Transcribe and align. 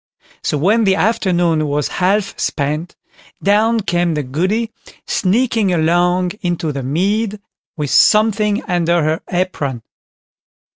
So 0.41 0.57
when 0.57 0.85
the 0.85 0.95
afternoon 0.95 1.67
was 1.67 1.87
half 2.01 2.33
spent, 2.39 2.95
down 3.43 3.81
came 3.81 4.15
the 4.15 4.23
Goody 4.23 4.71
sneaking 5.05 5.71
along 5.71 6.31
into 6.41 6.71
the 6.71 6.81
mead, 6.81 7.39
with 7.77 7.91
something 7.91 8.63
under 8.63 9.03
her 9.03 9.21
apron. 9.31 9.83